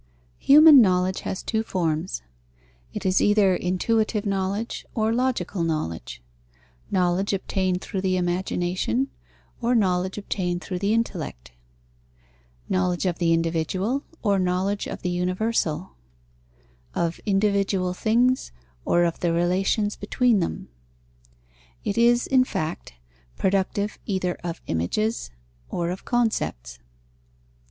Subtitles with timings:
[0.39, 2.23] _Human knowledge has two forms:
[2.91, 6.23] it is either intuitive knowledge or logical knowledge;
[6.89, 9.11] knowledge obtained through the imagination
[9.61, 11.51] or knowledge obtained through the intellect;
[12.67, 15.91] knowledge of the individual or knowledge of the universal;
[16.95, 18.51] of individual things
[18.83, 20.67] or of the relations between them:
[21.83, 22.93] it is, in fact,
[23.37, 25.29] productive either of images
[25.69, 26.79] or of concepts.